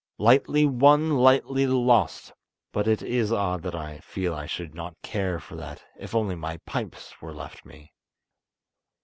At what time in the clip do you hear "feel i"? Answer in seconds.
3.99-4.47